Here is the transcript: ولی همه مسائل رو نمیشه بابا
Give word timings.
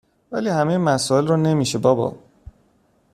ولی 0.31 0.49
همه 0.49 0.77
مسائل 0.77 1.27
رو 1.27 1.37
نمیشه 1.37 1.77
بابا 1.77 2.15